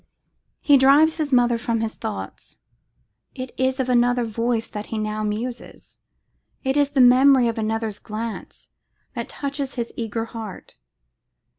He 0.61 0.77
drives 0.77 1.17
his 1.17 1.31
mother 1.31 1.59
from 1.59 1.81
his 1.81 1.93
thoughts. 1.93 2.57
It 3.35 3.51
is 3.55 3.79
of 3.79 3.87
another 3.87 4.25
voice 4.25 4.67
that 4.67 4.87
he 4.87 4.97
now 4.97 5.21
muses; 5.21 5.97
it 6.63 6.75
is 6.75 6.89
the 6.89 7.01
memory 7.01 7.47
of 7.47 7.59
another's 7.59 7.99
glance 7.99 8.69
that 9.13 9.29
touches 9.29 9.75
his 9.75 9.93
eager 9.95 10.25
heart. 10.25 10.75